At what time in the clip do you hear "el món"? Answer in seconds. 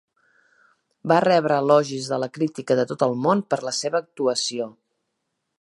3.09-3.47